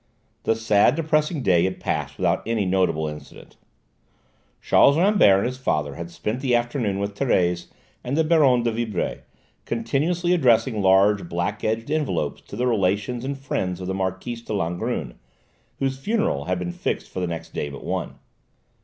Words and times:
The 0.45 0.55
sad, 0.55 0.95
depressing 0.95 1.43
day 1.43 1.63
had 1.65 1.79
passed 1.79 2.17
without 2.17 2.41
any 2.47 2.65
notable 2.65 3.07
incident. 3.07 3.57
Charles 4.59 4.97
Rambert 4.97 5.37
and 5.37 5.45
his 5.45 5.59
father 5.59 5.93
had 5.93 6.09
spent 6.09 6.39
the 6.39 6.55
afternoon 6.55 6.97
with 6.97 7.15
Thérèse 7.15 7.67
and 8.03 8.17
the 8.17 8.23
Baronne 8.23 8.63
de 8.63 8.71
Vibray 8.71 9.19
continuously 9.65 10.33
addressing 10.33 10.81
large 10.81 11.29
black 11.29 11.63
edged 11.63 11.91
envelopes 11.91 12.41
to 12.41 12.55
the 12.55 12.65
relations 12.65 13.23
and 13.23 13.37
friends 13.37 13.79
of 13.79 13.85
the 13.85 13.93
Marquise 13.93 14.41
de 14.41 14.53
Langrune, 14.53 15.19
whose 15.77 15.99
funeral 15.99 16.45
had 16.45 16.57
been 16.57 16.71
fixed 16.71 17.07
for 17.11 17.19
the 17.19 17.27
next 17.27 17.53
day 17.53 17.69
but 17.69 17.83
one. 17.83 18.15